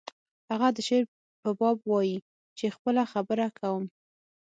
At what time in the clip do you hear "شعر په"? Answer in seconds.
0.87-1.49